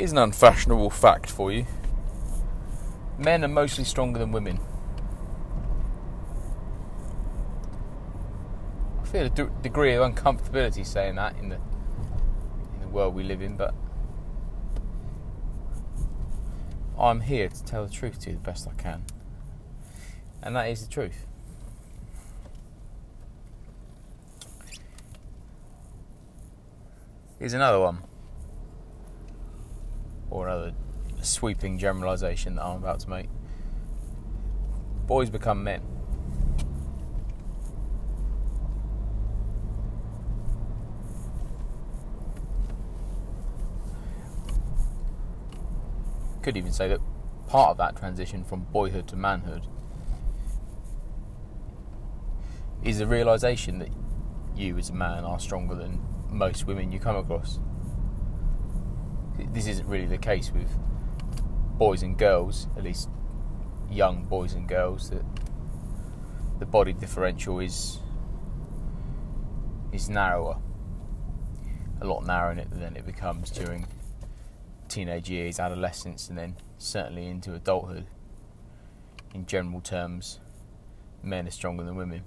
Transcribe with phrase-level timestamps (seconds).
[0.00, 1.66] Here's an unfashionable fact for you
[3.18, 4.58] men are mostly stronger than women.
[9.02, 13.24] I feel a d- degree of uncomfortability saying that in the in the world we
[13.24, 13.74] live in, but
[16.98, 19.04] I'm here to tell the truth to you the best I can,
[20.42, 21.26] and that is the truth.
[27.38, 27.98] Here's another one,
[30.30, 30.72] or another
[31.22, 33.28] sweeping generalisation that I'm about to make.
[35.06, 35.82] Boys become men.
[46.42, 47.00] Could even say that
[47.48, 49.66] part of that transition from boyhood to manhood
[52.82, 53.90] is the realization that
[54.56, 57.58] you as a man are stronger than most women you come across.
[59.52, 60.68] This isn't really the case with
[61.76, 63.08] boys and girls, at least
[63.90, 65.24] young boys and girls, that
[66.60, 67.98] the body differential is
[69.92, 70.58] is narrower,
[72.00, 73.86] a lot narrower than it becomes during
[74.88, 78.06] teenage years, adolescence, and then certainly into adulthood.
[79.34, 80.38] In general terms,
[81.22, 82.22] men are stronger than women.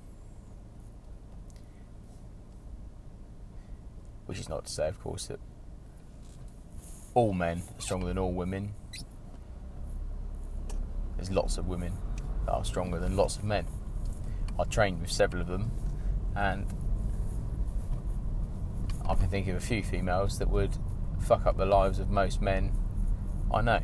[4.25, 5.39] Which is not to say, of course, that
[7.14, 8.73] all men are stronger than all women.
[11.16, 11.94] There's lots of women
[12.45, 13.67] that are stronger than lots of men.
[14.59, 15.72] I trained with several of them,
[16.36, 16.66] and
[19.08, 20.78] I can think of a few females that would
[21.20, 22.72] fuck up the lives of most men
[23.53, 23.80] I know.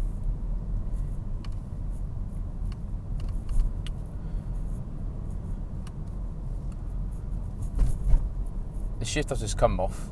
[8.97, 10.09] The shift I've just come off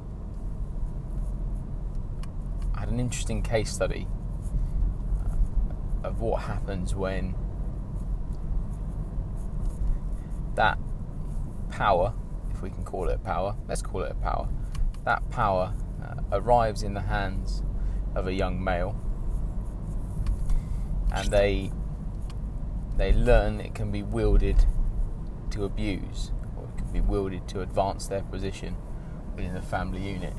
[2.87, 4.07] had an interesting case study
[6.05, 7.35] of what happens when
[10.55, 10.77] that
[11.69, 12.13] power,
[12.51, 14.47] if we can call it power, let's call it a power,
[15.03, 17.61] that power uh, arrives in the hands
[18.15, 18.95] of a young male
[21.13, 21.71] and they
[22.97, 24.65] they learn it can be wielded
[25.51, 28.75] to abuse or it can be wielded to advance their position
[29.35, 30.33] within the family unit.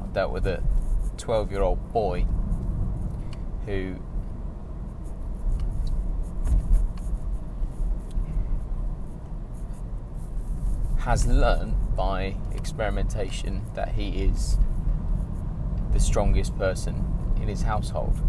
[0.00, 0.62] I've dealt with a
[1.16, 2.26] 12 year old boy
[3.64, 3.96] who
[10.98, 14.58] has learned by experimentation that he is
[15.92, 17.04] the strongest person
[17.40, 18.20] in his household.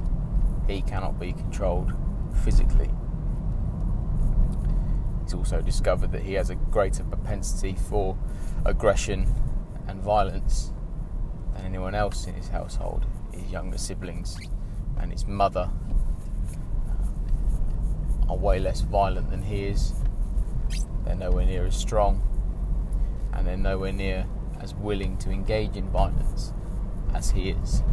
[0.68, 1.92] He cannot be controlled
[2.44, 2.90] physically.
[5.24, 8.18] He's also discovered that he has a greater propensity for
[8.64, 9.28] aggression
[9.88, 10.72] and violence
[11.58, 14.38] than anyone else in his household, his younger siblings
[15.00, 15.70] and his mother
[16.88, 19.94] uh, are way less violent than he is.
[21.06, 22.22] They're nowhere near as strong
[23.34, 24.26] and they're nowhere near
[24.60, 26.54] as willing to engage in violence
[27.14, 27.84] as he is.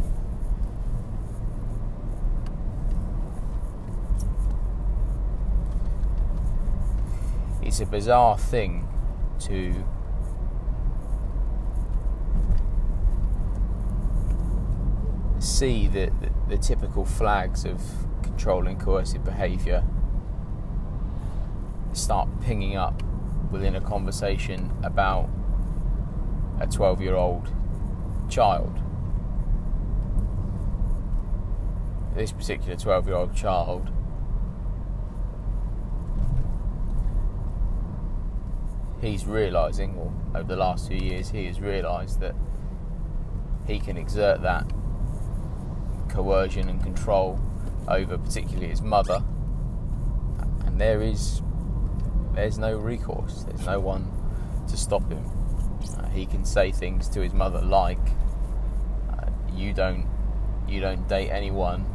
[7.61, 8.87] It's a bizarre thing
[9.39, 9.73] to
[15.45, 17.81] see the, the, the typical flags of
[18.23, 19.83] controlling coercive behaviour
[21.93, 23.01] start pinging up
[23.51, 25.29] within a conversation about
[26.59, 27.49] a 12 year old
[28.29, 28.81] child.
[32.15, 33.91] This particular 12 year old child
[39.01, 42.35] he's realizing, or over the last two years, he has realized that
[43.67, 44.71] he can exert that
[46.15, 47.39] coercion and control
[47.87, 49.21] over particularly his mother.
[50.65, 51.41] And there is
[52.33, 53.43] there's no recourse.
[53.43, 54.11] There's no one
[54.67, 55.25] to stop him.
[55.97, 57.99] Uh, he can say things to his mother like
[59.11, 60.07] uh, you don't
[60.67, 61.85] you don't date anyone.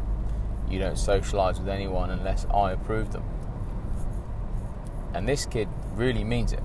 [0.69, 3.25] You don't socialize with anyone unless I approve them.
[5.15, 6.63] And this kid really means it.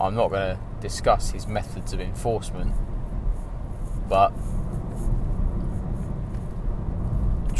[0.00, 2.74] I'm not going to discuss his methods of enforcement
[4.08, 4.32] but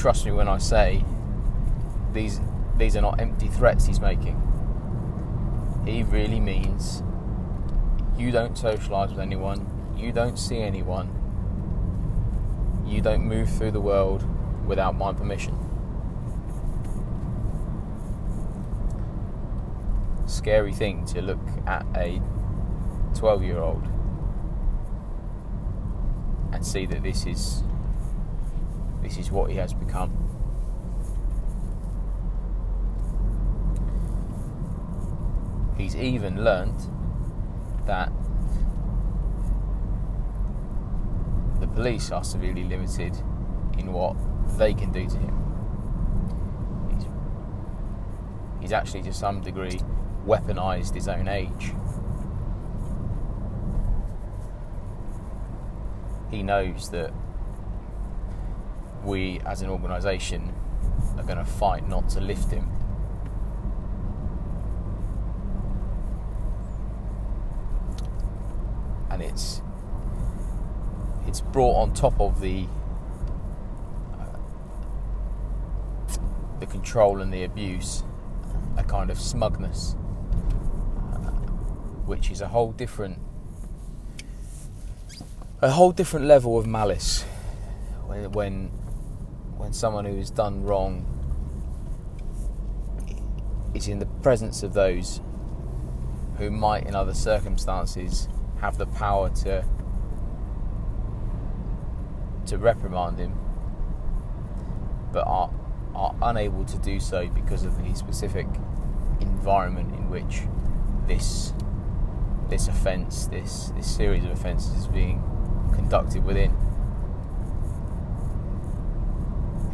[0.04, 1.02] trust me when I say
[2.12, 2.38] these
[2.76, 4.36] these are not empty threats he's making.
[5.86, 7.02] He really means
[8.18, 9.66] you don't socialise with anyone,
[9.96, 11.08] you don't see anyone,
[12.86, 14.26] you don't move through the world
[14.66, 15.56] without my permission.
[20.26, 22.20] Scary thing to look at a
[23.14, 23.88] 12 year old
[26.52, 27.62] and see that this is
[29.04, 30.10] this is what he has become.
[35.76, 36.88] He's even learnt
[37.86, 38.10] that
[41.60, 43.14] the police are severely limited
[43.78, 44.16] in what
[44.56, 45.36] they can do to him.
[46.94, 47.06] He's,
[48.62, 49.80] he's actually, to some degree,
[50.26, 51.74] weaponized his own age.
[56.30, 57.12] He knows that
[59.04, 60.52] we, as an organisation,
[61.16, 62.68] are going to fight not to lift him.
[69.10, 69.62] And it's
[71.26, 72.66] it's brought on top of the
[74.18, 74.38] uh,
[76.60, 78.02] the control and the abuse
[78.76, 79.94] a kind of smugness
[82.06, 83.18] which is a whole different
[85.62, 87.22] a whole different level of malice
[88.06, 88.70] when when,
[89.64, 91.06] when someone who has done wrong
[93.74, 95.22] is in the presence of those
[96.36, 98.28] who might in other circumstances
[98.60, 99.64] have the power to
[102.44, 103.32] to reprimand him
[105.12, 105.50] but are
[105.94, 108.46] are unable to do so because of the specific
[109.20, 110.42] environment in which
[111.06, 111.54] this
[112.50, 115.22] this offence, this this series of offences is being
[115.74, 116.63] conducted within.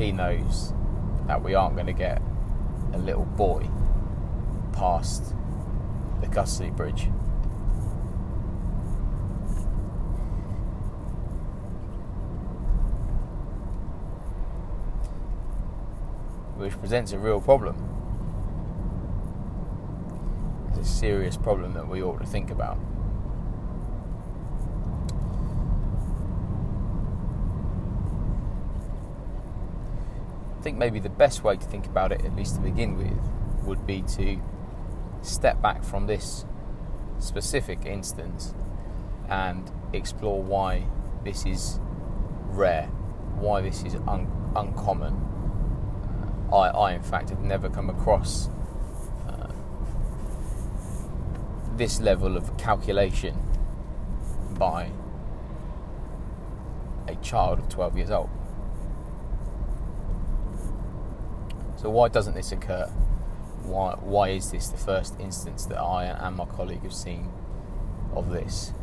[0.00, 0.72] He knows
[1.26, 2.22] that we aren't going to get
[2.94, 3.68] a little boy
[4.72, 5.34] past
[6.22, 7.10] the custody bridge.
[16.56, 17.76] Which presents a real problem.
[20.70, 22.78] It's a serious problem that we ought to think about.
[30.60, 33.18] I think maybe the best way to think about it, at least to begin with,
[33.64, 34.38] would be to
[35.22, 36.44] step back from this
[37.18, 38.52] specific instance
[39.30, 40.86] and explore why
[41.24, 41.80] this is
[42.50, 42.88] rare,
[43.38, 45.14] why this is un- uncommon.
[46.52, 48.50] Uh, I, I, in fact, have never come across
[49.28, 49.50] uh,
[51.74, 53.34] this level of calculation
[54.58, 54.90] by
[57.08, 58.28] a child of 12 years old.
[61.80, 62.86] So, why doesn't this occur?
[63.62, 67.30] Why, why is this the first instance that I and my colleague have seen
[68.14, 68.74] of this?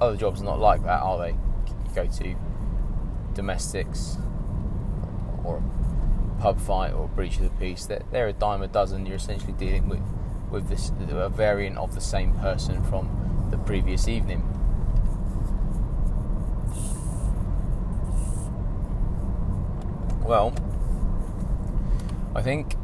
[0.00, 1.30] Other jobs are not like that, are they?
[1.30, 2.34] You go to
[3.34, 4.16] domestics
[5.44, 8.66] or a pub fight or a breach of the peace, they're, they're a dime a
[8.66, 9.06] dozen.
[9.06, 10.02] You're essentially dealing with
[10.50, 14.42] with this a variant of the same person from the previous evening.
[20.24, 20.52] Well,
[22.38, 22.76] I think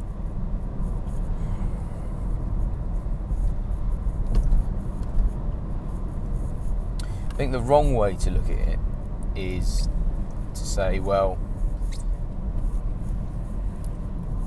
[7.29, 8.79] I think the wrong way to look at it
[9.33, 9.87] is
[10.55, 11.35] to say, well,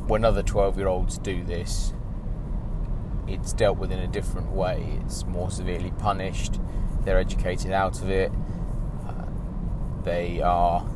[0.09, 1.95] when other 12 year olds do this,
[3.27, 4.99] it's dealt with in a different way.
[5.01, 6.61] It's more severely punished.
[7.05, 8.31] They're educated out of it.
[9.09, 9.25] Uh,
[10.05, 10.87] they are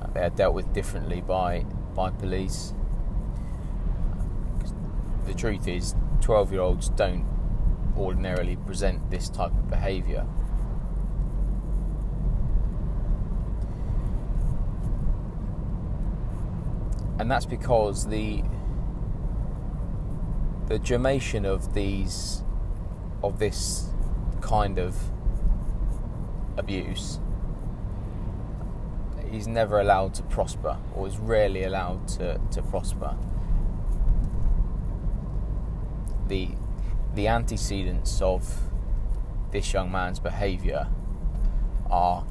[0.00, 2.74] uh, they are dealt with differently by by police.
[5.26, 7.26] The truth is, twelve-year-olds don't
[7.96, 10.26] ordinarily present this type of behaviour.
[17.18, 18.42] And that's because the
[20.66, 22.42] the germation of these
[23.22, 23.90] of this
[24.40, 24.96] kind of
[26.56, 27.20] abuse
[29.32, 33.16] is never allowed to prosper or is rarely allowed to, to prosper.
[36.28, 36.50] The
[37.14, 38.70] the antecedents of
[39.50, 40.88] this young man's behaviour
[41.90, 42.24] are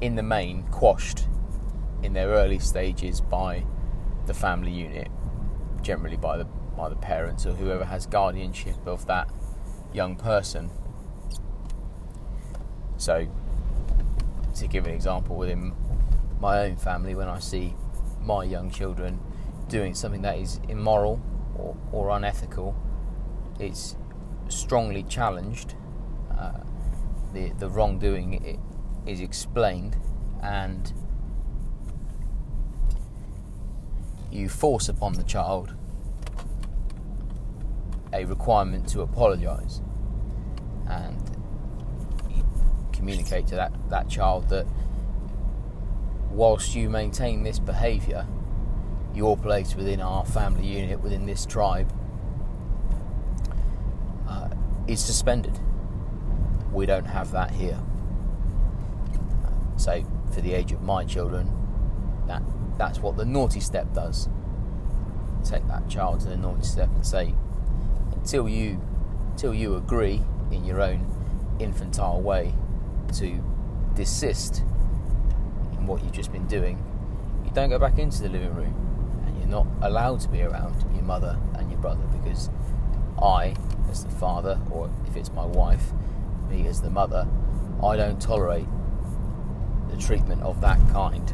[0.00, 1.28] in the main quashed
[2.02, 3.64] in their early stages by
[4.26, 5.08] the family unit,
[5.82, 6.44] generally by the
[6.76, 9.28] by the parents or whoever has guardianship of that
[9.92, 10.70] young person.
[12.96, 13.28] So,
[14.54, 15.74] to give an example within
[16.40, 17.74] my own family, when I see
[18.20, 19.20] my young children
[19.68, 21.20] doing something that is immoral
[21.56, 22.74] or, or unethical,
[23.58, 23.96] it's
[24.48, 25.74] strongly challenged.
[26.36, 26.60] Uh,
[27.32, 28.60] the the wrongdoing
[29.06, 29.96] is explained,
[30.42, 30.92] and
[34.30, 35.74] you force upon the child
[38.12, 39.80] a requirement to apologise.
[40.86, 41.31] And
[43.02, 44.64] communicate to that, that child that
[46.30, 48.24] whilst you maintain this behaviour,
[49.12, 51.92] your place within our family unit, within this tribe,
[54.28, 54.48] uh,
[54.86, 55.58] is suspended.
[56.72, 57.80] We don't have that here.
[59.76, 61.50] So, for the age of my children,
[62.28, 62.42] that
[62.78, 64.28] that's what the naughty step does.
[65.44, 67.34] Take that child to the naughty step and say,
[68.12, 68.80] until you,
[69.32, 71.04] until you agree in your own
[71.58, 72.54] infantile way
[73.14, 73.42] to
[73.94, 74.62] desist
[75.72, 76.82] in what you've just been doing,
[77.44, 80.74] you don't go back into the living room and you're not allowed to be around
[80.94, 82.50] your mother and your brother because
[83.20, 83.54] I,
[83.90, 85.92] as the father, or if it's my wife,
[86.48, 87.26] me as the mother,
[87.82, 88.66] I don't tolerate
[89.90, 91.32] the treatment of that kind.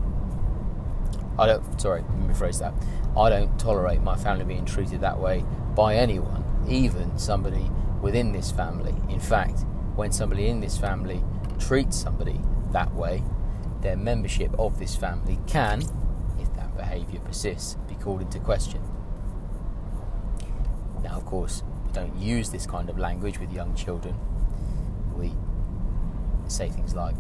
[1.39, 2.75] I don't, sorry, let me rephrase that.
[3.17, 5.45] I don't tolerate my family being treated that way
[5.75, 7.71] by anyone, even somebody
[8.03, 8.95] within this family.
[9.09, 11.23] In fact, when somebody in this family
[11.59, 12.41] treats somebody
[12.73, 13.23] that way,
[13.81, 15.83] their membership of this family can,
[16.39, 18.83] if that behaviour persists, be called into question.
[21.03, 24.15] Now, of course, we don't use this kind of language with young children.
[25.17, 25.33] We
[26.49, 27.15] say things like,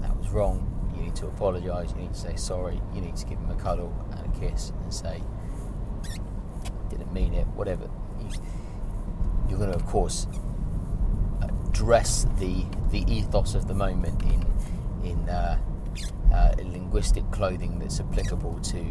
[0.00, 3.26] that was wrong, you need to apologise, you need to say sorry, you need to
[3.26, 5.22] give them a cuddle and a kiss and say,
[6.90, 7.88] didn't mean it, whatever.
[9.48, 10.26] You're going to, of course,
[11.72, 15.58] dress the the ethos of the moment in in uh,
[16.32, 18.84] uh, linguistic clothing that's applicable to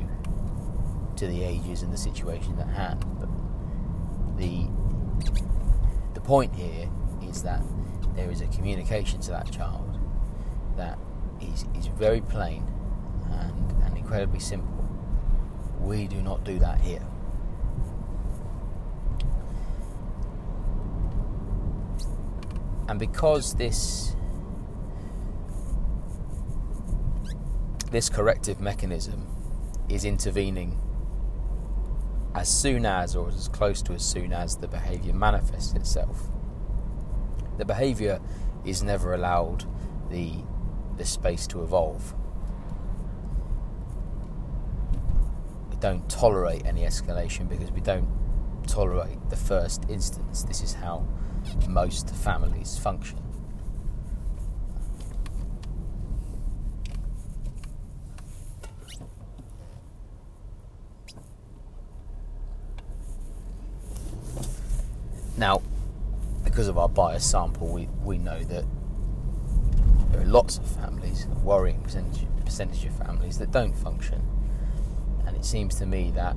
[1.16, 3.06] to the ages and the situation at hand.
[3.20, 3.30] But
[4.38, 4.68] the
[6.14, 6.90] the point here
[7.22, 7.62] is that
[8.16, 10.00] there is a communication to that child
[10.76, 10.98] that
[11.42, 12.66] is, is very plain
[13.32, 14.86] and, and incredibly simple.
[15.80, 17.06] We do not do that here.
[22.92, 24.18] And because this
[27.90, 29.28] this corrective mechanism
[29.88, 30.78] is intervening
[32.36, 36.24] as soon as or as close to as soon as the behavior manifests itself.
[37.58, 38.20] The behavior
[38.66, 39.64] is never allowed
[40.10, 40.34] the
[40.98, 42.14] the space to evolve.
[45.70, 48.10] We don't tolerate any escalation because we don't
[48.68, 50.44] tolerate the first instance.
[50.44, 51.08] This is how
[51.68, 53.18] most families function.
[65.38, 65.62] Now,
[66.44, 68.64] because of our bias sample, we, we know that
[70.12, 74.22] there are lots of families, a worrying percentage, percentage of families, that don't function.
[75.26, 76.36] And it seems to me that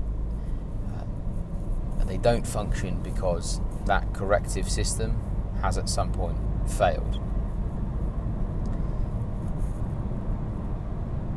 [2.01, 5.21] uh, they don't function because that corrective system
[5.63, 7.21] has at some point failed.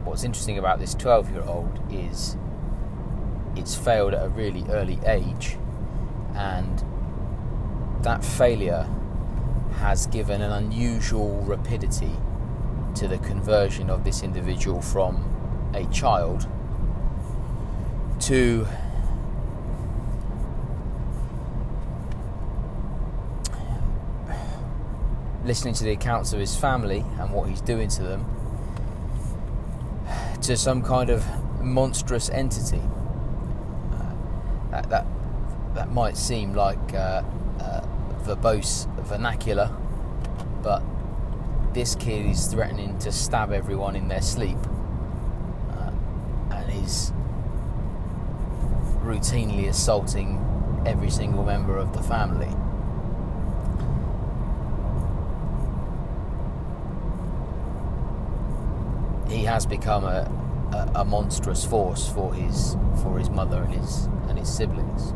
[0.04, 2.38] What's interesting about this 12 year old is
[3.56, 5.58] it's failed at a really early age,
[6.36, 6.84] and
[8.04, 8.88] that failure
[9.80, 12.16] has given an unusual rapidity
[12.96, 16.48] to the conversion of this individual from a child
[18.20, 18.66] to
[25.48, 28.26] listening to the accounts of his family and what he's doing to them
[30.42, 31.26] to some kind of
[31.62, 32.82] monstrous entity.
[33.94, 34.14] Uh,
[34.72, 35.06] that, that,
[35.74, 37.24] that might seem like uh,
[37.60, 37.82] uh,
[38.24, 39.74] verbose vernacular,
[40.62, 40.84] but
[41.74, 44.58] this kid is threatening to stab everyone in their sleep
[45.72, 45.92] uh,
[46.52, 47.12] and is
[49.02, 50.44] routinely assaulting
[50.86, 52.54] every single member of the family.
[59.48, 60.30] Has become a,
[60.74, 65.14] a, a, monstrous force for his for his mother and his and his siblings.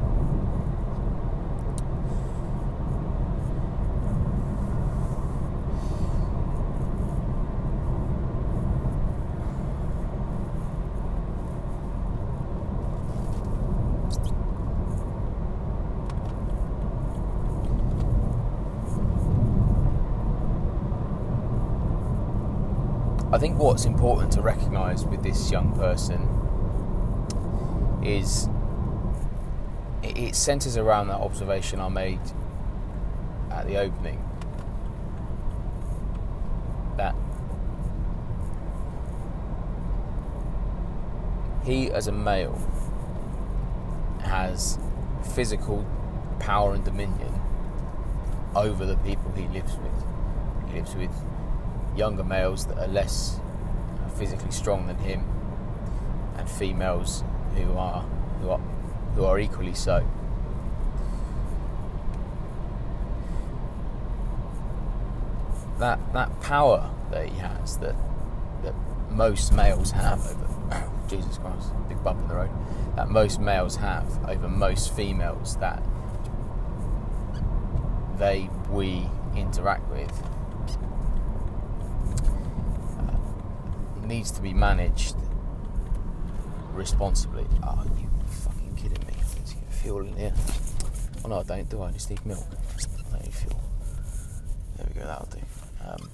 [23.62, 26.20] What's important to recognise with this young person
[28.04, 28.50] is
[30.02, 32.20] it centres around that observation I made
[33.52, 34.28] at the opening
[36.98, 37.14] that
[41.64, 42.60] he, as a male,
[44.24, 44.80] has
[45.36, 45.86] physical
[46.40, 47.40] power and dominion
[48.56, 50.70] over the people he lives with.
[50.70, 51.12] He lives with
[51.96, 53.40] younger males that are less
[54.22, 55.26] physically strong than him,
[56.38, 57.24] and females
[57.56, 58.02] who are
[58.40, 58.60] who are
[59.16, 60.08] who are equally so.
[65.80, 67.96] That that power that he has that
[68.62, 68.76] that
[69.10, 72.52] most males have over Jesus Christ, big bump in the road.
[72.98, 75.82] That most males have over most females that
[78.18, 80.31] they we interact with
[84.12, 85.16] needs to be managed
[86.74, 87.46] responsibly.
[87.64, 88.10] Oh, you
[88.44, 89.14] fucking kidding me?
[89.38, 90.34] Let's get fuel in here.
[91.24, 91.88] Oh no, I don't do I?
[91.88, 92.46] I just need milk.
[93.14, 93.62] I need fuel.
[94.76, 95.40] There we go, that'll do.
[95.88, 96.10] Um,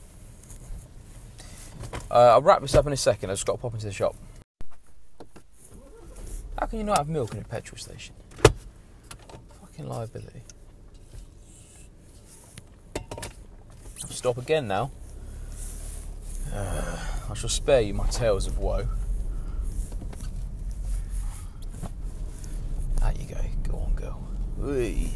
[2.12, 3.32] uh, I'll wrap this up in a second.
[3.32, 4.16] I've just got to pop into the shop.
[6.60, 8.14] How can you not have milk in a petrol station?
[9.62, 10.44] Fucking liability.
[14.10, 14.92] Stop again now.
[16.54, 17.00] Uh,
[17.30, 18.88] I shall spare you my tales of woe.
[23.00, 23.42] There you go.
[23.72, 24.28] Go on, girl.
[24.58, 25.12] Whee.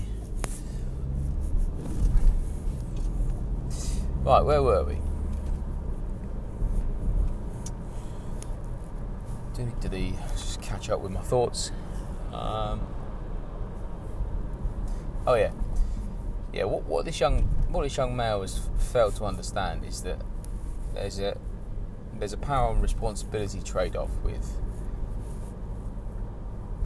[4.24, 4.98] Right, where were we?
[9.82, 11.72] Did he just catch up with my thoughts?
[12.32, 12.82] Um,
[15.26, 15.52] oh yeah,
[16.54, 16.64] yeah.
[16.66, 20.22] What, what this young what this young male has failed to understand is that
[20.94, 21.38] there's a
[22.20, 24.58] there's a power and responsibility trade off with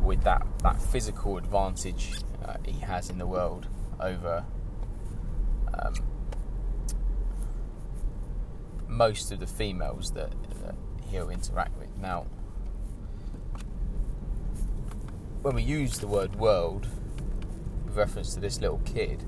[0.01, 2.13] with that that physical advantage
[2.45, 3.67] uh, he has in the world
[3.99, 4.45] over
[5.73, 5.93] um,
[8.87, 10.31] most of the females that,
[10.63, 10.75] that
[11.09, 11.89] he'll interact with.
[11.97, 12.25] Now,
[15.41, 16.87] when we use the word world
[17.85, 19.23] with reference to this little kid,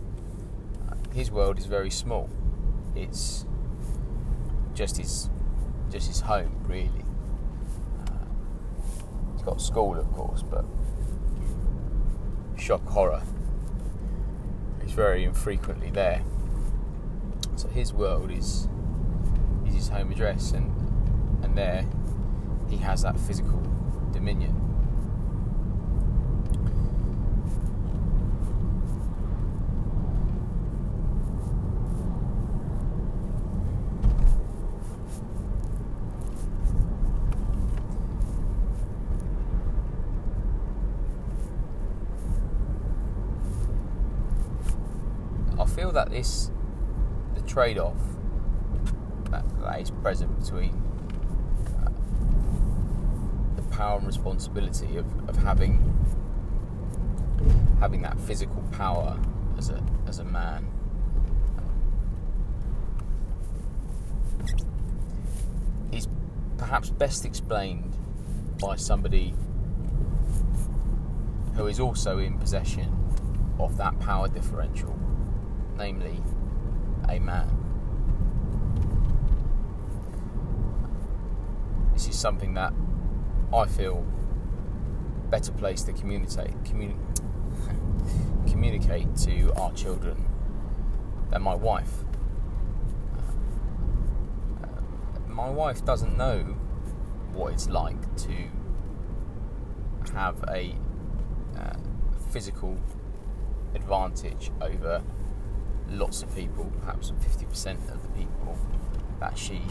[1.14, 2.30] his world is very small.
[2.96, 3.46] It's
[4.78, 5.30] just his
[5.90, 7.04] just his home, really.
[8.06, 10.66] Uh, he's got school, of course, but
[12.58, 13.24] shock horror.
[14.84, 16.24] He's very infrequently there.
[17.56, 18.68] So his world is
[19.68, 20.72] is his home address, and
[21.44, 21.86] and there
[22.70, 23.62] he has that physical
[24.12, 24.67] dominion.
[45.88, 46.52] Feel that this
[47.36, 47.96] the trade-off
[49.32, 50.74] that, that is present between
[51.80, 51.90] uh,
[53.56, 55.80] the power and responsibility of, of having
[57.80, 59.18] having that physical power
[59.58, 60.70] as a as a man.
[65.94, 66.10] Is
[66.58, 67.96] perhaps best explained
[68.60, 69.34] by somebody
[71.56, 72.94] who is also in possession
[73.58, 74.98] of that power differential
[75.78, 76.22] namely
[77.10, 77.54] a man.
[81.94, 82.74] This is something that
[83.54, 84.06] I feel
[85.30, 86.98] better placed to communicate communi-
[88.52, 90.26] communicate to our children
[91.32, 92.04] than my wife.
[94.64, 94.82] Uh,
[95.28, 96.44] my wife doesn't know
[97.34, 98.34] what it's like to
[100.14, 100.74] have a
[101.58, 101.74] uh,
[102.32, 102.78] physical
[103.76, 105.04] advantage over
[105.90, 108.58] lots of people, perhaps 50% of the people
[109.20, 109.62] that she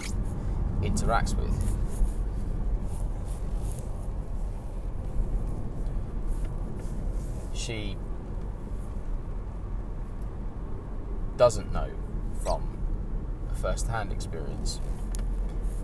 [0.82, 1.76] interacts with.
[7.52, 7.96] She
[11.36, 11.90] doesn't know
[12.42, 12.78] from
[13.50, 14.80] a first hand experience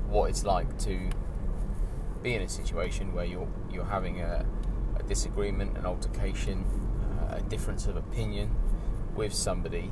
[0.08, 1.10] what it's like to
[2.22, 4.46] be in a situation where you're you're having a,
[4.98, 6.64] a disagreement, an altercation,
[7.20, 8.54] uh, a difference of opinion
[9.14, 9.90] with somebody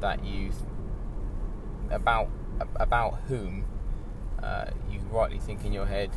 [0.00, 0.50] that you
[1.90, 2.28] about
[2.76, 3.64] about whom
[4.42, 6.10] uh, you rightly think in your head,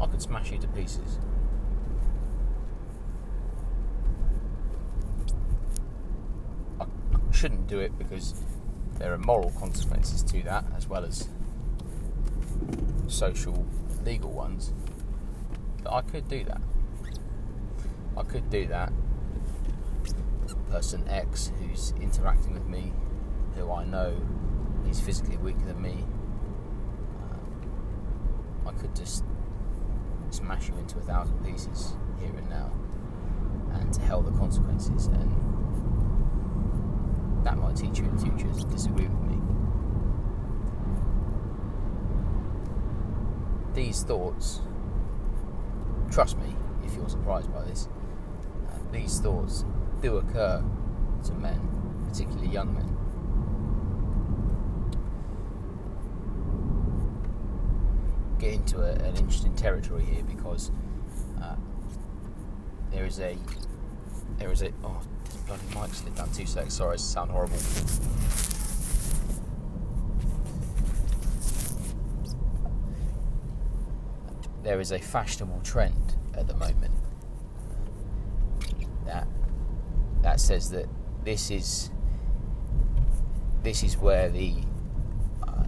[0.00, 1.18] I could smash you to pieces.
[6.80, 6.86] I
[7.32, 8.34] shouldn't do it because
[8.98, 11.28] there are moral consequences to that as well as
[13.06, 13.66] social,
[14.04, 14.72] legal ones.
[15.82, 16.60] But I could do that.
[18.16, 18.92] I could do that
[20.70, 22.92] person X who's interacting with me,
[23.54, 24.14] who I know
[24.88, 26.04] is physically weaker than me,
[28.66, 29.24] uh, I could just
[30.30, 32.70] smash you into a thousand pieces here and now,
[33.72, 35.06] and to hell the consequences.
[35.06, 35.34] And
[37.44, 39.36] that might teach you in future to disagree with me.
[43.74, 44.60] These thoughts,
[46.10, 46.54] trust me
[46.84, 47.88] if you're surprised by this,
[48.68, 49.64] uh, these thoughts
[50.00, 50.62] do occur
[51.24, 51.60] to men,
[52.08, 52.94] particularly young men.
[58.38, 60.70] Get into a, an interesting territory here because
[61.42, 61.56] uh,
[62.90, 63.36] there is a
[64.38, 65.00] there is a oh
[65.46, 66.74] bloody mic slid down two seconds.
[66.74, 67.56] Sorry, it sound horrible.
[74.62, 76.92] There is a fashionable trend at the moment
[79.06, 79.26] that
[80.22, 80.88] that says that
[81.24, 81.90] this is
[83.62, 84.54] this is where the
[85.46, 85.64] uh,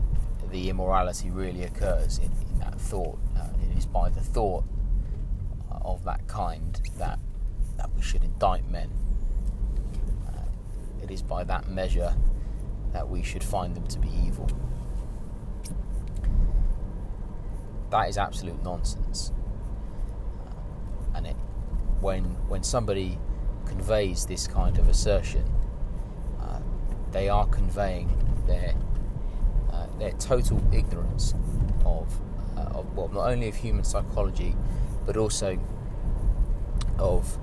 [0.51, 3.19] the immorality really occurs in, in that thought.
[3.37, 4.65] Uh, it is by the thought
[5.83, 7.19] of that kind that
[7.77, 8.91] that we should indict men.
[10.27, 10.49] Uh,
[11.03, 12.15] it is by that measure
[12.95, 14.49] that we should find them to be evil.
[17.91, 19.31] That is absolute nonsense.
[20.49, 21.37] Uh, and it,
[22.01, 23.19] when when somebody
[23.81, 25.43] conveys this kind of assertion,
[26.39, 26.61] uh,
[27.13, 28.11] they are conveying
[28.47, 28.75] their
[29.73, 31.33] uh, their total ignorance
[31.87, 32.21] of,
[32.59, 34.55] uh, of well, not only of human psychology,
[35.07, 35.59] but also
[36.99, 37.39] of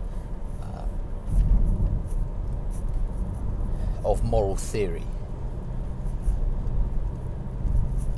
[0.62, 0.86] uh,
[4.06, 5.08] of moral theory.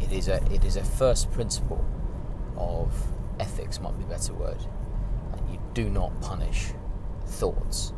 [0.01, 1.85] It is a it is a first principle
[2.57, 2.91] of
[3.39, 4.59] ethics, might be a better word.
[5.49, 6.73] You do not punish
[7.25, 7.93] thoughts.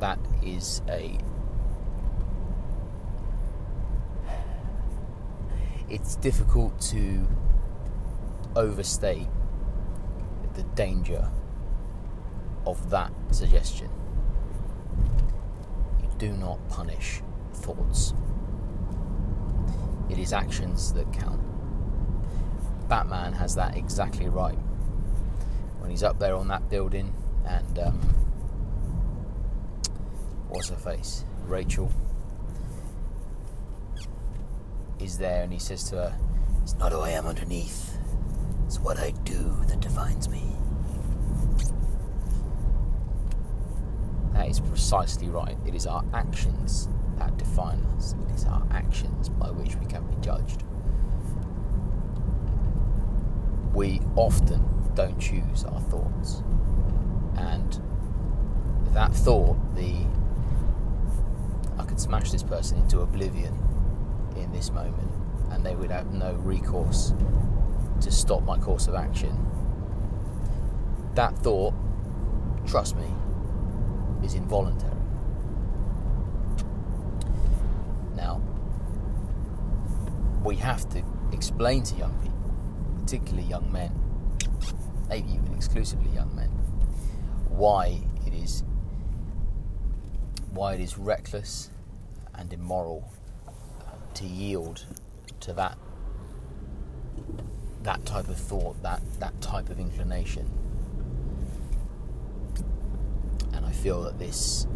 [0.00, 1.18] That is a
[5.90, 7.26] it's difficult to
[8.54, 9.26] overstate
[10.54, 11.30] the danger
[12.66, 13.88] of that suggestion.
[16.02, 17.22] You do not punish
[17.54, 18.12] thoughts.
[20.10, 21.40] It is actions that count.
[22.88, 24.58] Batman has that exactly right.
[25.78, 27.14] When he's up there on that building
[27.46, 28.00] and um,
[30.48, 31.24] what's her face?
[31.46, 31.90] Rachel
[35.00, 36.18] is there and he says to her,
[36.62, 37.96] It's not who I am underneath,
[38.66, 40.42] it's what I do that defines me.
[44.32, 45.56] That is precisely right.
[45.66, 50.06] It is our actions that define us, it is our actions by which we can
[50.06, 50.62] be judged.
[53.74, 56.42] We often don't choose our thoughts.
[57.36, 57.80] And
[58.92, 60.06] that thought, the
[61.98, 63.56] smash this person into oblivion
[64.36, 65.10] in this moment,
[65.50, 67.12] and they would have no recourse
[68.00, 69.36] to stop my course of action.
[71.14, 71.74] That thought,
[72.66, 73.12] trust me,
[74.22, 74.94] is involuntary.
[78.14, 78.40] Now,
[80.44, 83.92] we have to explain to young people, particularly young men,
[85.08, 86.48] maybe even exclusively young men,
[87.48, 88.62] why it is
[90.52, 91.70] why it is reckless
[92.38, 93.12] and immoral
[94.14, 94.86] to yield
[95.40, 95.76] to that
[97.82, 100.50] that type of thought, that that type of inclination.
[103.54, 104.66] And I feel that this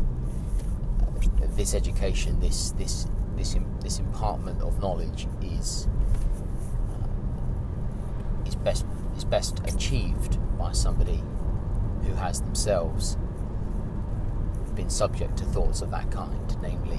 [1.01, 5.89] uh, this education, this this this this impartment of knowledge is
[6.91, 11.23] uh, is best is best achieved by somebody
[12.05, 13.17] who has themselves
[14.75, 16.99] been subject to thoughts of that kind, namely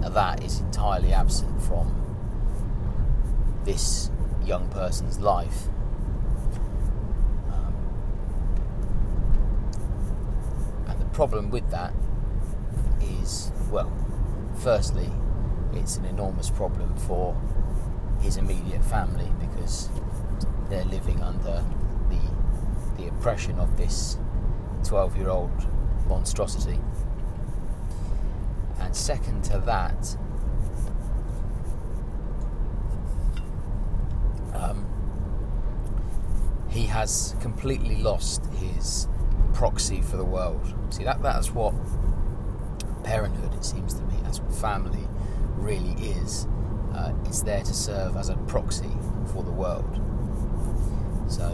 [0.00, 1.98] Now, that is entirely absent from
[3.64, 4.10] this
[4.44, 5.68] young person's life.
[7.52, 7.74] Um,
[10.88, 11.94] and the problem with that
[13.00, 13.92] is, well,
[14.56, 15.10] firstly,
[15.72, 17.40] it's an enormous problem for
[18.20, 19.88] his immediate family because
[20.68, 21.64] they're living under
[22.08, 22.20] the
[22.96, 24.18] the oppression of this
[24.84, 25.66] 12 year old
[26.06, 26.78] monstrosity.
[28.80, 30.16] And second to that,
[34.54, 34.86] um,
[36.70, 39.08] he has completely lost his
[39.54, 40.74] proxy for the world.
[40.90, 41.74] See, that that's what
[43.04, 45.06] parenthood, it seems to me, that's what family
[45.56, 46.46] really is.
[46.94, 48.90] Uh, it's there to serve as a proxy
[49.32, 50.00] for the world.
[51.28, 51.48] So,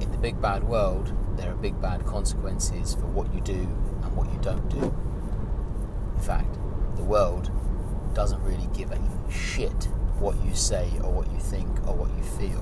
[0.00, 3.60] in the big bad world, there are big bad consequences for what you do
[4.02, 4.92] and what you don't do.
[6.16, 6.52] In fact,
[6.96, 7.48] the world
[8.12, 9.84] doesn't really give a shit
[10.18, 12.58] what you say or what you think or what you feel.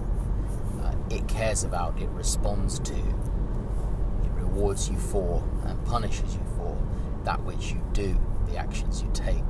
[0.82, 6.76] uh, it cares about, it responds to, it rewards you for, and punishes you for
[7.24, 8.14] that which you do,
[8.46, 9.42] the actions you take.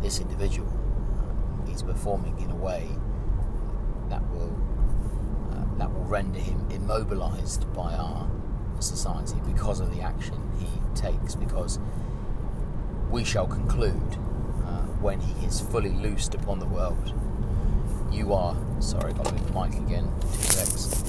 [0.00, 0.72] This individual
[1.18, 2.88] uh, is performing in a way
[4.08, 4.69] that will that will
[6.10, 8.28] render him immobilized by our
[8.80, 10.66] society because of the action he
[11.00, 11.34] takes.
[11.34, 11.78] Because
[13.10, 14.18] we shall conclude
[14.66, 17.14] uh, when he is fully loosed upon the world.
[18.10, 20.10] You are sorry, got to move the mic again.
[20.20, 21.04] Two secs.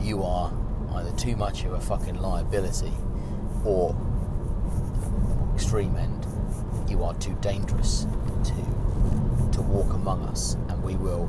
[0.00, 0.52] You are
[0.96, 2.92] either too much of a fucking liability
[3.64, 3.96] or
[5.54, 6.26] extreme end,
[6.88, 8.06] you are too dangerous
[8.44, 8.83] to
[9.54, 11.28] to walk among us, and we will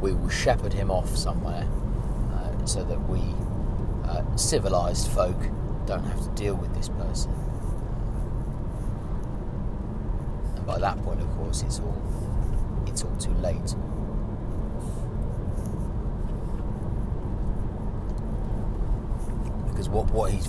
[0.00, 1.68] we will shepherd him off somewhere
[2.32, 3.20] uh, so that we
[4.08, 5.36] uh, civilized folk
[5.86, 7.32] don't have to deal with this person.
[10.56, 12.00] And by that point, of course, it's all
[12.86, 13.74] it's all too late.
[19.68, 20.48] Because what what he's,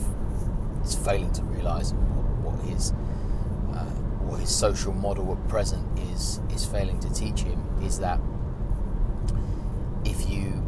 [0.82, 2.94] he's failing to realise, what, what his
[4.42, 8.20] his social model at present is is failing to teach him, is that
[10.04, 10.68] if you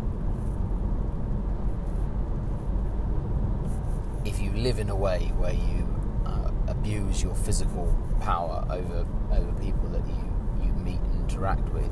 [4.26, 5.88] if you live in a way where you
[6.26, 10.34] uh, abuse your physical power over over people that you,
[10.64, 11.92] you meet and interact with,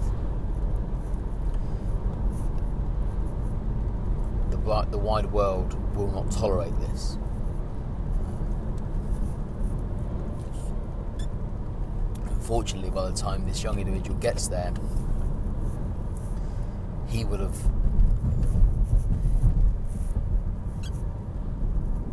[4.52, 7.18] the the wide world will not tolerate this.
[12.52, 14.74] Unfortunately, by the time this young individual gets there,
[17.08, 17.56] he would have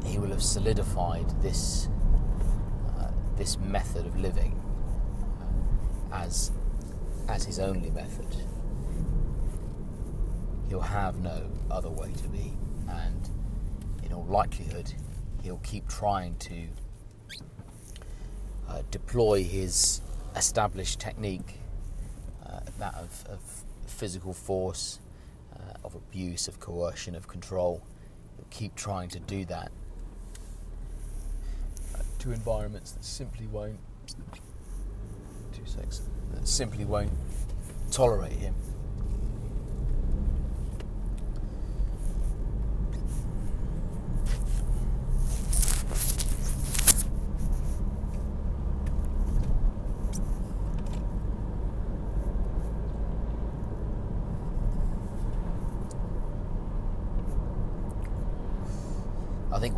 [0.05, 1.89] he will have solidified this
[3.01, 4.63] uh, this method of living
[6.13, 6.53] uh, as
[7.29, 8.29] as his only method.
[10.69, 12.53] He'll have no other way to be,
[12.89, 13.29] and
[14.05, 14.93] in all likelihood,
[15.43, 16.69] he'll keep trying to
[18.69, 20.01] uh, deploy his
[20.39, 21.59] established technique,
[22.47, 23.41] uh, that of, of,
[23.87, 25.01] physical force,
[25.55, 27.83] uh, of abuse, of coercion, of control.
[28.37, 29.73] He'll keep trying to do that
[32.21, 33.79] to environments that simply won't
[35.53, 37.11] two seconds that simply won't
[37.91, 38.55] tolerate him.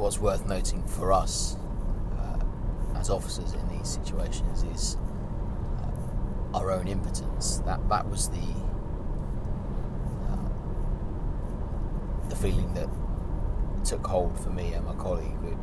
[0.00, 1.56] What's worth noting for us
[3.00, 4.96] as officers in these situations is
[5.78, 7.58] uh, our own impotence.
[7.64, 8.54] That that was the
[10.30, 10.48] uh,
[12.28, 12.88] the feeling that
[13.84, 15.38] took hold for me and my colleague.
[15.42, 15.56] We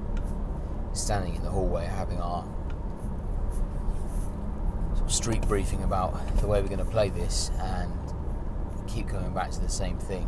[0.93, 2.43] standing in the hallway having our
[4.95, 7.93] sort of street briefing about the way we're going to play this, and
[8.87, 10.27] keep coming back to the same thing.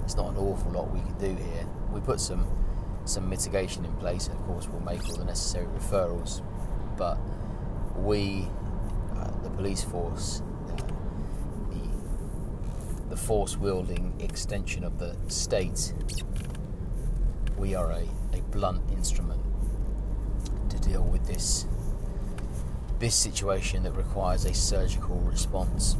[0.00, 1.66] There's not an awful lot we can do here.
[1.90, 2.46] We put some
[3.08, 6.42] some mitigation in place, and of course, we'll make all the necessary referrals.
[6.96, 7.18] But
[7.96, 8.48] we,
[9.16, 10.76] uh, the police force, uh,
[11.70, 11.88] the,
[13.10, 15.92] the force wielding extension of the state,
[17.56, 19.40] we are a, a blunt instrument
[20.70, 21.66] to deal with this
[22.98, 25.96] this situation that requires a surgical response.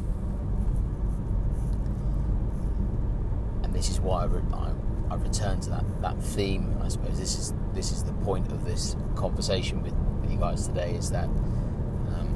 [3.63, 4.68] And this is why I,
[5.11, 6.77] I return to that, that theme.
[6.83, 9.93] I suppose this is this is the point of this conversation with,
[10.29, 12.35] you guys today is that um,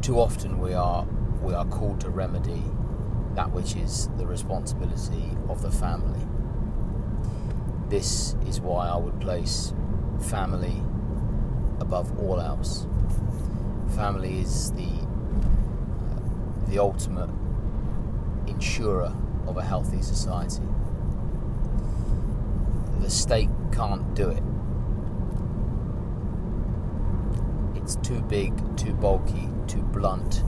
[0.00, 1.04] too often we are
[1.42, 2.62] we are called to remedy
[3.34, 6.24] that which is the responsibility of the family.
[7.88, 9.72] This is why I would place
[10.20, 10.82] family
[11.80, 12.86] above all else.
[13.96, 16.20] Family is the uh,
[16.68, 17.30] the ultimate
[18.62, 19.12] insurer
[19.48, 20.62] of a healthy society.
[23.00, 24.42] The state can't do it.
[27.74, 30.44] It's too big, too bulky, too blunt,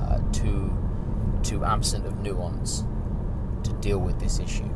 [0.00, 0.72] uh, too
[1.42, 2.84] too absent of nuance
[3.64, 4.72] to deal with this issue.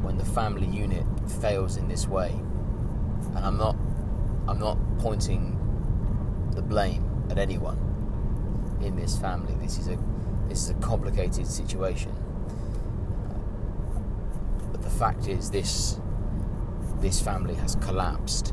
[0.00, 1.04] When the family unit
[1.42, 2.30] fails in this way,
[3.34, 3.76] and I'm not
[4.48, 5.52] I'm not pointing
[6.54, 7.78] the blame at anyone
[8.82, 9.54] in this family.
[9.60, 9.98] This is a
[10.48, 12.12] this is a complicated situation.
[14.70, 15.98] but the fact is, this
[17.00, 18.52] this family has collapsed.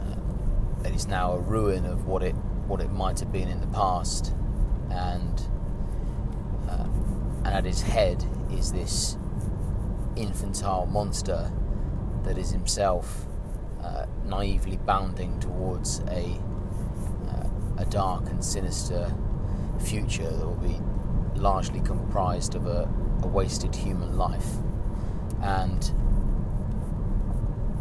[0.00, 2.34] Uh, it is now a ruin of what it
[2.66, 4.34] what it might have been in the past,
[4.90, 5.42] and
[6.68, 6.86] uh,
[7.44, 9.16] and at his head is this
[10.16, 11.50] infantile monster
[12.24, 13.26] that is himself
[14.30, 16.24] naively bounding towards a
[17.28, 19.12] uh, a dark and sinister
[19.80, 20.80] future that will be
[21.34, 22.88] largely comprised of a,
[23.22, 24.46] a wasted human life.
[25.42, 25.90] And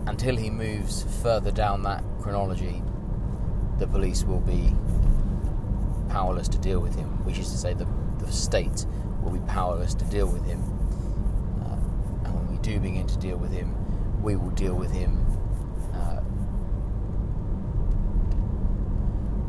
[0.07, 2.81] until he moves further down that chronology,
[3.77, 4.73] the police will be
[6.09, 7.88] powerless to deal with him, which is to say, the,
[8.19, 8.85] the state
[9.21, 10.62] will be powerless to deal with him.
[11.62, 13.75] Uh, and when we do begin to deal with him,
[14.21, 15.25] we will deal with him.
[15.93, 16.21] Uh,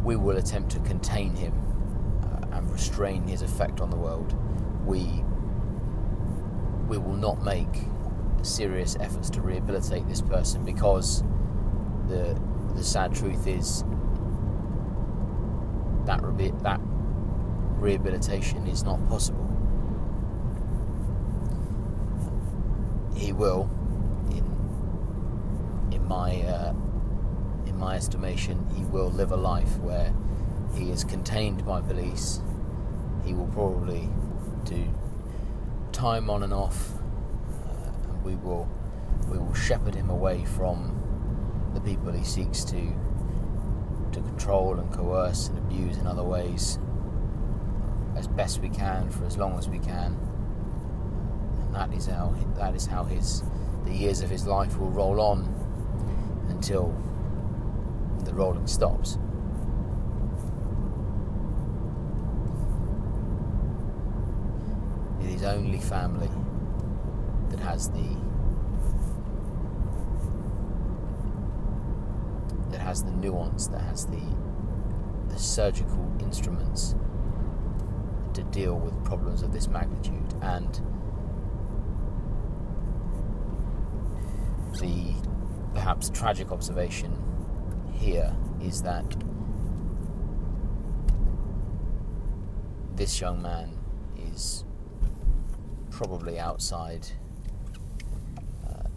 [0.05, 1.53] we will attempt to contain him
[2.25, 4.35] uh, and restrain his effect on the world.
[4.87, 5.25] We
[6.89, 7.85] we will not make
[8.43, 11.23] serious efforts to rehabilitate this person because
[12.09, 12.41] the
[12.75, 13.85] the sad truth is
[16.07, 16.81] that re- that
[17.79, 19.47] rehabilitation is not possible.
[23.15, 23.69] He will,
[24.31, 24.45] in
[25.93, 26.73] in my uh,
[27.81, 30.15] my estimation, he will live a life where
[30.75, 32.41] he is contained by police.
[33.25, 34.09] He will probably
[34.65, 34.87] do
[35.91, 38.69] time on and off, uh, and we will
[39.29, 40.97] we will shepherd him away from
[41.75, 42.95] the people he seeks to
[44.13, 46.79] to control and coerce and abuse in other ways
[48.17, 50.19] as best we can for as long as we can.
[51.61, 53.43] And that is how that is how his
[53.85, 55.49] the years of his life will roll on
[56.49, 56.95] until
[58.31, 59.19] the rolling stops.
[65.21, 66.31] It is only family
[67.51, 68.17] that has the
[72.71, 74.23] that has the nuance, that has the
[75.29, 76.95] the surgical instruments
[78.35, 80.81] to deal with problems of this magnitude and
[84.79, 85.15] the
[85.75, 87.30] perhaps tragic observation
[88.01, 89.05] here is that
[92.97, 93.77] this young man
[94.33, 94.65] is
[95.91, 97.07] probably outside
[98.67, 98.89] uh,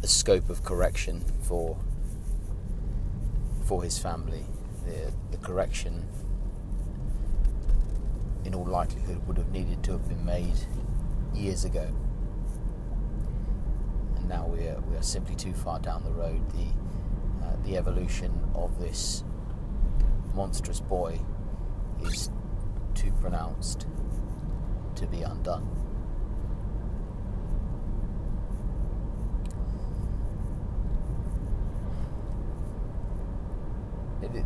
[0.00, 1.76] the scope of correction for
[3.64, 4.46] for his family.
[4.86, 6.08] The, the correction,
[8.44, 10.58] in all likelihood, would have needed to have been made
[11.34, 11.88] years ago,
[14.30, 16.40] now we are we are simply too far down the road.
[16.52, 16.68] The
[17.44, 19.24] uh, the evolution of this
[20.34, 21.18] monstrous boy
[22.02, 22.30] is
[22.94, 23.86] too pronounced
[24.94, 25.68] to be undone.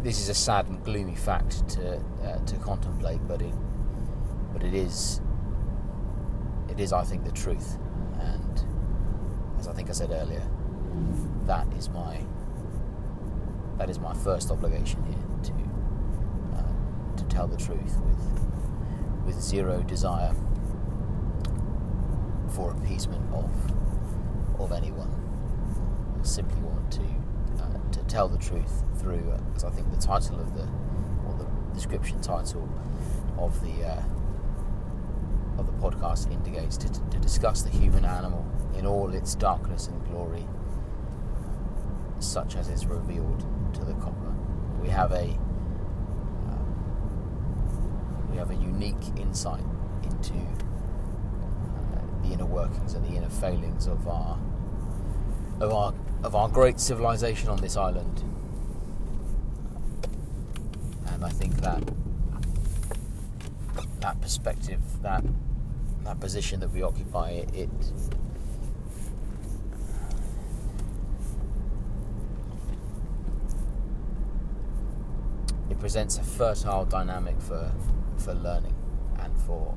[0.03, 3.55] This is a sad and gloomy fact to uh, to contemplate, but it
[4.55, 5.21] but it is
[6.71, 7.77] it is, I think, the truth,
[8.19, 8.65] and
[9.65, 10.47] as I think I said earlier,
[11.47, 12.21] that is my
[13.79, 15.53] that is my first obligation here to
[16.55, 20.35] uh, to tell the truth with with zero desire
[22.51, 23.51] for appeasement of
[24.61, 25.09] of anyone.
[26.21, 29.97] I simply want to uh, to tell the truth through, uh, as I think the
[29.97, 30.69] title of the
[31.27, 32.69] or the description title
[33.39, 34.03] of the uh,
[35.57, 38.45] of the podcast indicates to, to discuss the human animal
[38.79, 40.47] in all its darkness and glory,
[42.19, 44.33] such as is revealed to the copper.
[44.81, 45.39] We have a
[48.31, 49.65] we have a unique insight
[50.03, 54.39] into uh, the inner workings and the inner failings of our
[55.61, 58.25] of our of our great civilization on this island.
[61.07, 61.83] And I think that
[64.01, 65.25] that perspective, that
[66.03, 67.71] that position that we occupy, it it
[75.85, 77.71] presents a fertile dynamic for
[78.17, 78.75] for learning
[79.19, 79.77] and for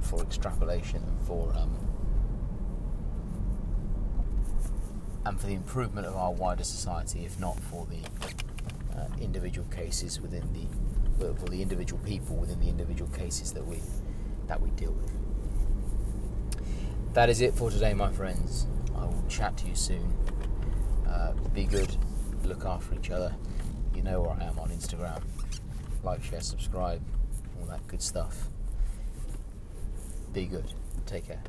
[0.00, 1.76] for extrapolation and for um,
[5.24, 7.98] and for the improvement of our wider society, if not for the
[8.96, 13.80] uh, individual cases within the for the individual people within the individual cases that we
[14.46, 15.12] that we deal with.
[17.14, 18.68] That is it for today, my friends.
[18.96, 20.14] I will chat to you soon.
[21.08, 21.96] Uh, be good,
[22.44, 23.34] look after each other.
[23.96, 25.22] You know where I am on Instagram.
[26.02, 27.02] Like, share, subscribe
[27.60, 28.48] all that good stuff.
[30.32, 30.72] Be good.
[31.06, 31.42] Take care.